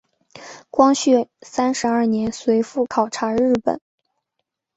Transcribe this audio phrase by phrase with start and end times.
[0.71, 3.79] 光绪三十二年随父考察日本。